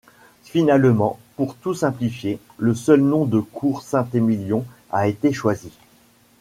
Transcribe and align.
Finalement, 0.45 1.19
pour 1.35 1.53
tout 1.53 1.75
simplifier, 1.75 2.39
le 2.57 2.73
seul 2.73 3.01
nom 3.01 3.25
de 3.25 3.39
Cour 3.39 3.83
Saint-Émilion 3.83 4.65
a 4.91 5.07
été 5.07 5.31
choisi. 5.31 5.71